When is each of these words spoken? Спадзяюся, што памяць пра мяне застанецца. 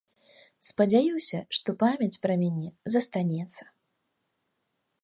Спадзяюся, 0.69 1.39
што 1.57 1.69
памяць 1.83 2.21
пра 2.25 2.39
мяне 2.45 2.67
застанецца. 2.95 3.63